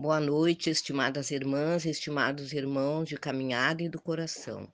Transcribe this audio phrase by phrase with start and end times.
[0.00, 4.66] Boa noite, estimadas irmãs, estimados irmãos de caminhada e do coração.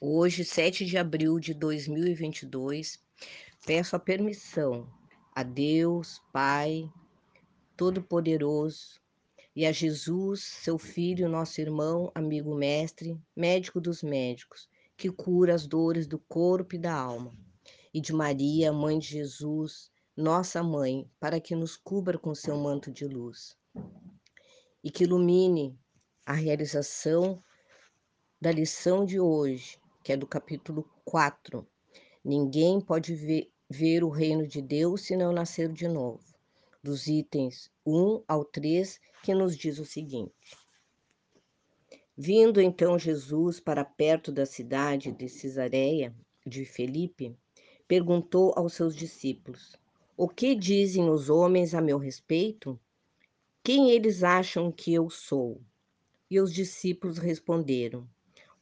[0.00, 2.98] Hoje, 7 de abril de 2022,
[3.64, 4.92] peço a permissão
[5.36, 6.90] a Deus, Pai
[7.76, 9.00] Todo-Poderoso,
[9.54, 15.64] e a Jesus, seu Filho, nosso irmão, amigo mestre, médico dos médicos, que cura as
[15.64, 17.32] dores do corpo e da alma,
[17.94, 22.90] e de Maria, mãe de Jesus, nossa mãe, para que nos cubra com seu manto
[22.90, 23.56] de luz
[24.82, 25.78] e que ilumine
[26.24, 27.42] a realização
[28.40, 31.66] da lição de hoje, que é do capítulo 4.
[32.24, 36.24] Ninguém pode ver, ver o reino de Deus se não nascer de novo.
[36.82, 40.56] Dos itens 1 ao 3, que nos diz o seguinte:
[42.16, 46.14] Vindo então Jesus para perto da cidade de Cesareia
[46.46, 47.36] de Felipe,
[47.86, 49.76] perguntou aos seus discípulos:
[50.16, 52.80] O que dizem os homens a meu respeito?
[53.62, 55.60] Quem eles acham que eu sou?
[56.30, 58.08] E os discípulos responderam: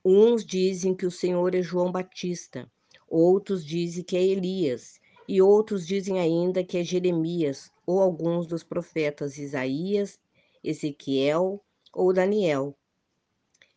[0.05, 2.69] Uns dizem que o Senhor é João Batista,
[3.07, 8.65] outros dizem que é Elias, e outros dizem ainda que é Jeremias ou alguns dos
[8.65, 10.19] profetas Isaías,
[10.65, 12.77] Ezequiel ou Daniel.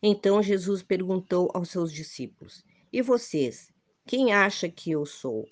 [0.02, 3.72] Então Jesus perguntou aos seus discípulos: E vocês,
[4.04, 5.46] quem acha que eu sou?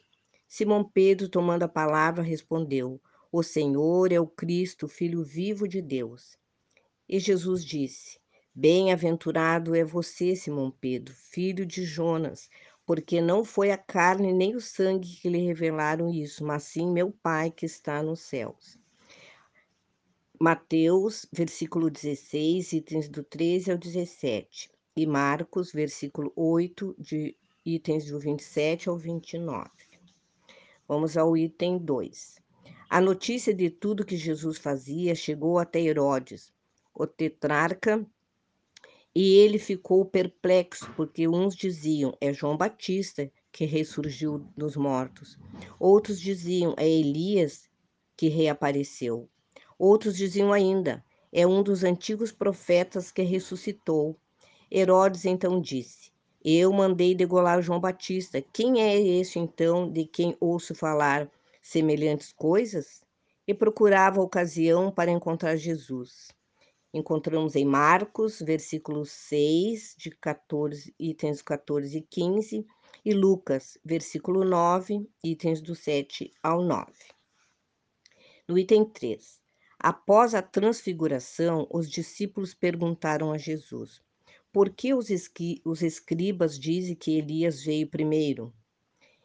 [0.49, 3.01] Simão Pedro, tomando a palavra, respondeu:
[3.33, 6.37] o Senhor é o Cristo, Filho vivo de Deus.
[7.09, 8.19] E Jesus disse:
[8.53, 12.51] Bem-aventurado é você, Simão Pedro, filho de Jonas,
[12.85, 17.13] porque não foi a carne nem o sangue que lhe revelaram isso, mas sim meu
[17.23, 18.77] Pai que está nos céus.
[20.41, 24.71] Mateus, versículo 16, itens do 13 ao 17.
[24.97, 29.71] E Marcos, versículo 8, de itens do 27 ao 29.
[30.89, 32.41] Vamos ao item 2.
[32.91, 36.53] A notícia de tudo que Jesus fazia chegou até Herodes,
[36.93, 38.05] o tetrarca,
[39.15, 45.39] e ele ficou perplexo, porque uns diziam: é João Batista que ressurgiu dos mortos.
[45.79, 47.71] Outros diziam: é Elias
[48.17, 49.29] que reapareceu.
[49.79, 54.19] Outros diziam ainda: é um dos antigos profetas que ressuscitou.
[54.69, 56.11] Herodes então disse:
[56.45, 58.43] Eu mandei degolar João Batista.
[58.53, 61.31] Quem é esse então de quem ouço falar?
[61.61, 63.03] Semelhantes coisas
[63.47, 66.29] e procurava ocasião para encontrar Jesus.
[66.93, 72.67] Encontramos em Marcos, versículo 6, de 14, itens 14 e 15,
[73.05, 76.93] e Lucas, versículo 9, itens do 7 ao 9.
[78.49, 79.41] No item 3,
[79.79, 84.03] após a transfiguração, os discípulos perguntaram a Jesus:
[84.53, 85.09] Por que os,
[85.65, 88.53] os escribas dizem que Elias veio primeiro?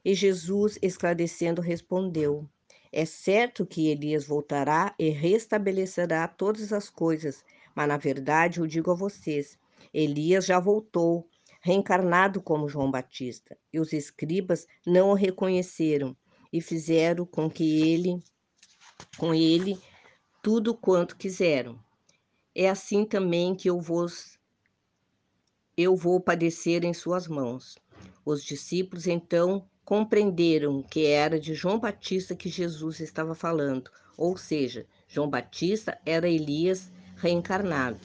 [0.05, 2.47] E Jesus, esclarecendo, respondeu:
[2.93, 7.43] É certo que Elias voltará e restabelecerá todas as coisas,
[7.73, 9.57] mas na verdade eu digo a vocês:
[9.91, 11.27] Elias já voltou,
[11.59, 16.15] reencarnado como João Batista, e os escribas não o reconheceram
[16.53, 18.23] e fizeram com que ele
[19.17, 19.75] com ele
[20.43, 21.83] tudo quanto quiseram.
[22.53, 24.37] É assim também que eu vos
[25.75, 27.75] eu vou padecer em suas mãos.
[28.23, 34.87] Os discípulos então compreenderam que era de João Batista que Jesus estava falando, ou seja,
[35.07, 37.99] João Batista era Elias reencarnado.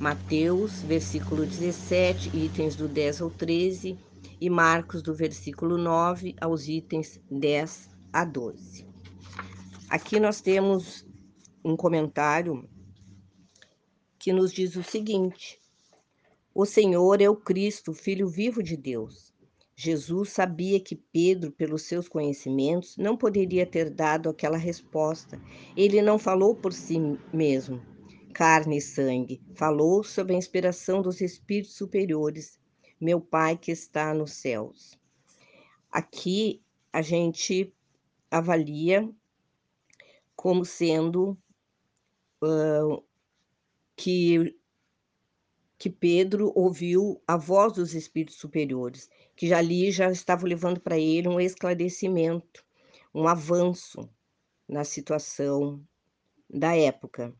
[0.00, 3.98] Mateus, versículo 17, itens do 10 ao 13,
[4.40, 8.86] e Marcos, do versículo 9 aos itens 10 a 12.
[9.88, 11.06] Aqui nós temos
[11.64, 12.68] um comentário
[14.18, 15.60] que nos diz o seguinte:
[16.54, 19.33] O Senhor é o Cristo, Filho vivo de Deus.
[19.76, 25.40] Jesus sabia que Pedro, pelos seus conhecimentos, não poderia ter dado aquela resposta.
[25.76, 26.98] Ele não falou por si
[27.32, 27.82] mesmo,
[28.32, 32.58] carne e sangue, falou sob a inspiração dos espíritos superiores,
[33.00, 34.98] meu Pai que está nos céus.
[35.90, 36.62] Aqui
[36.92, 37.72] a gente
[38.30, 39.08] avalia
[40.36, 41.36] como sendo
[42.42, 43.02] uh,
[43.96, 44.56] que
[45.84, 50.98] que Pedro ouviu a voz dos espíritos superiores, que já ali já estavam levando para
[50.98, 52.64] ele um esclarecimento,
[53.14, 54.08] um avanço
[54.66, 55.86] na situação
[56.48, 57.36] da época.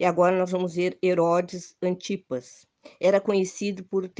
[0.00, 2.66] E agora nós vamos ver Herodes Antipas.
[2.98, 4.10] Era conhecido por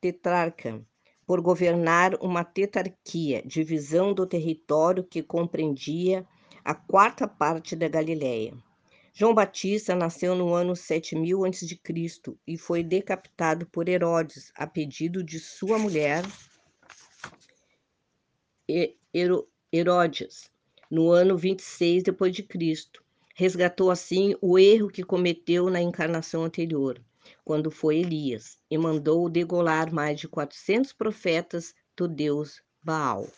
[0.00, 0.82] tetrarca,
[1.26, 6.26] por governar uma tetrarquia, divisão do território que compreendia
[6.64, 8.54] a quarta parte da Galiléia.
[9.16, 11.78] João Batista nasceu no ano 7000 a.C.
[12.44, 16.24] e foi decapitado por Herodes a pedido de sua mulher
[19.72, 20.50] Herodes
[20.90, 23.04] no ano 26 depois de Cristo.
[23.36, 27.00] resgatou assim o erro que cometeu na encarnação anterior,
[27.44, 33.28] quando foi Elias, e mandou degolar mais de 400 profetas do deus Baal.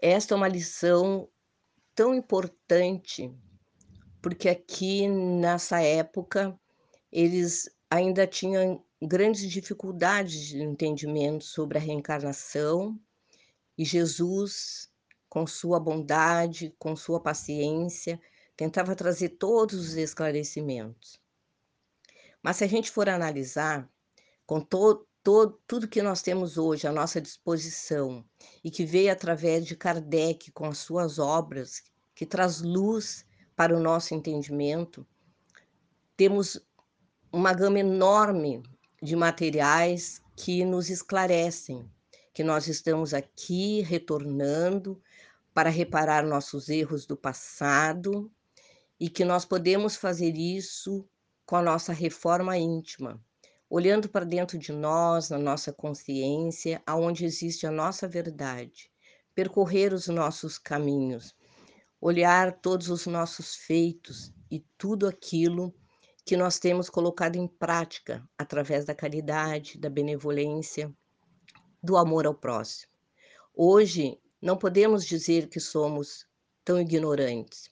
[0.00, 1.28] Esta é uma lição
[1.94, 3.32] tão importante,
[4.20, 6.58] porque aqui nessa época
[7.10, 12.98] eles ainda tinham grandes dificuldades de entendimento sobre a reencarnação
[13.76, 14.90] e Jesus,
[15.28, 18.20] com sua bondade, com sua paciência,
[18.56, 21.20] tentava trazer todos os esclarecimentos.
[22.42, 23.88] Mas se a gente for analisar,
[24.44, 28.24] com to, to, tudo que nós temos hoje à nossa disposição
[28.64, 33.24] e que veio através de Kardec com as suas obras, que traz luz
[33.58, 35.04] para o nosso entendimento,
[36.16, 36.64] temos
[37.32, 38.62] uma gama enorme
[39.02, 41.90] de materiais que nos esclarecem
[42.32, 45.02] que nós estamos aqui retornando
[45.52, 48.30] para reparar nossos erros do passado
[49.00, 51.04] e que nós podemos fazer isso
[51.44, 53.20] com a nossa reforma íntima,
[53.68, 58.88] olhando para dentro de nós, na nossa consciência, aonde existe a nossa verdade,
[59.34, 61.34] percorrer os nossos caminhos,
[62.00, 65.74] olhar todos os nossos feitos e tudo aquilo
[66.24, 70.92] que nós temos colocado em prática através da caridade, da benevolência,
[71.82, 72.92] do amor ao próximo.
[73.54, 76.26] Hoje, não podemos dizer que somos
[76.64, 77.70] tão ignorantes,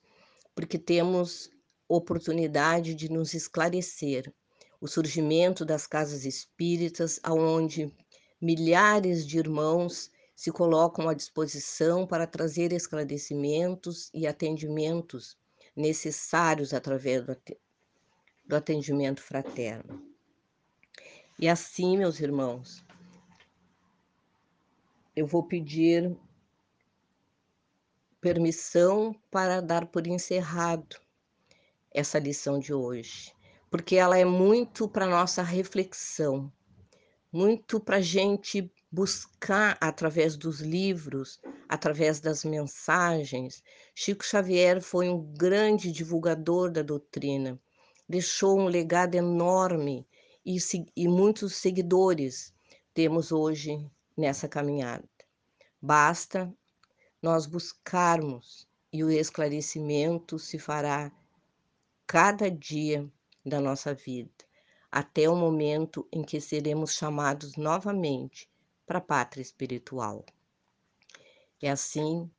[0.55, 1.51] porque temos
[1.89, 4.35] oportunidade de nos esclarecer.
[4.81, 7.95] O surgimento das casas espíritas, onde
[8.41, 15.35] milhares de irmãos se colocam à disposição para trazer esclarecimentos e atendimentos
[15.75, 17.25] necessários através
[18.45, 20.05] do atendimento fraterno.
[21.39, 22.85] E assim, meus irmãos,
[25.15, 26.15] eu vou pedir
[28.21, 30.97] permissão para dar por encerrado
[31.91, 33.35] essa lição de hoje,
[33.71, 36.53] porque ela é muito para nossa reflexão,
[37.33, 43.63] muito para a gente buscar através dos livros, através das mensagens.
[43.95, 47.61] Chico Xavier foi um grande divulgador da doutrina,
[48.09, 50.07] deixou um legado enorme
[50.45, 50.57] e,
[50.97, 52.55] e muitos seguidores
[52.95, 53.85] temos hoje
[54.17, 55.09] nessa caminhada.
[55.83, 56.53] Basta
[57.21, 61.13] nós buscarmos e o esclarecimento se fará
[62.07, 63.11] cada dia
[63.45, 64.31] da nossa vida,
[64.91, 68.49] até o momento em que seremos chamados novamente
[68.87, 70.25] para a pátria espiritual.
[71.61, 72.31] E assim,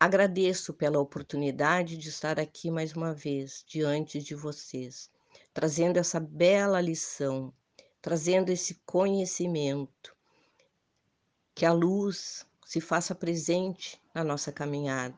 [0.00, 5.10] agradeço pela oportunidade de estar aqui mais uma vez diante de vocês,
[5.52, 7.52] trazendo essa bela lição,
[8.00, 10.16] trazendo esse conhecimento,
[11.54, 15.16] que a luz se faça presente na nossa caminhada,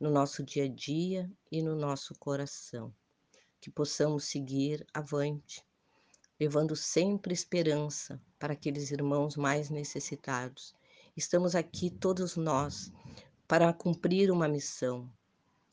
[0.00, 2.92] no nosso dia a dia e no nosso coração.
[3.60, 5.64] Que possamos seguir avante,
[6.38, 10.74] levando sempre esperança para aqueles irmãos mais necessitados.
[11.16, 12.92] Estamos aqui todos nós
[13.46, 15.10] para cumprir uma missão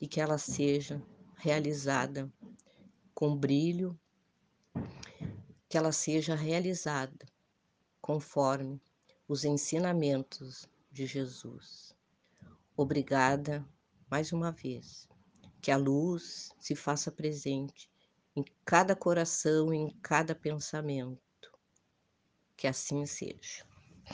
[0.00, 1.00] e que ela seja
[1.36, 2.32] realizada
[3.14, 3.98] com brilho,
[5.68, 7.26] que ela seja realizada
[8.00, 8.80] conforme
[9.28, 11.94] os ensinamentos de Jesus.
[12.76, 13.64] Obrigada
[14.10, 15.08] mais uma vez.
[15.60, 17.90] Que a luz se faça presente
[18.36, 21.20] em cada coração, em cada pensamento.
[22.56, 23.65] Que assim seja.